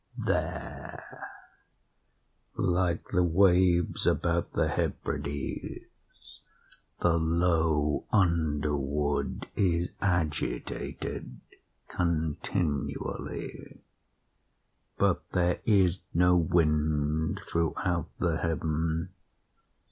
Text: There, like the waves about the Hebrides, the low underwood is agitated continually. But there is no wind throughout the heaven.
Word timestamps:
There, 0.25 1.29
like 2.55 3.09
the 3.09 3.21
waves 3.21 4.07
about 4.07 4.53
the 4.53 4.67
Hebrides, 4.67 5.83
the 7.03 7.19
low 7.19 8.05
underwood 8.11 9.47
is 9.55 9.91
agitated 10.01 11.39
continually. 11.87 13.83
But 14.97 15.21
there 15.33 15.59
is 15.67 15.99
no 16.15 16.35
wind 16.35 17.39
throughout 17.47 18.09
the 18.17 18.37
heaven. 18.39 19.09